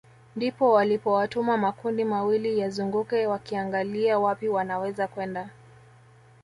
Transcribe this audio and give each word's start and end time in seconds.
Ndipo 0.35 0.71
walipowatuma 0.73 1.57
makundi 1.57 2.03
mawili 2.05 2.59
yazunguke 2.59 3.27
wakiangalia 3.27 4.19
wapi 4.19 4.47
wanaweza 4.49 5.07
kwenda 5.07 5.49